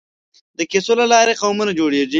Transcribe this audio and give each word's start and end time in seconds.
د 0.57 0.59
کیسو 0.71 0.93
له 0.99 1.05
لارې 1.13 1.39
قومونه 1.41 1.71
جوړېږي. 1.79 2.09